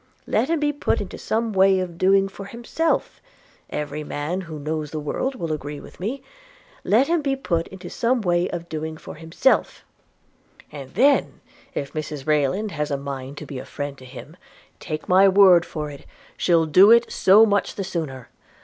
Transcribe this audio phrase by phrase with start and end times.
[0.25, 3.21] Let him be put into some way of doing for himself–
[3.69, 6.23] every man who knows the world will agree with me–
[6.83, 9.85] let him be put into some way of doing for himself;
[10.71, 11.39] and then,
[11.75, 14.35] if Mrs Rayland has a mind to be a friend to him,
[14.79, 18.29] take my word for it she'll do it so much the sooner.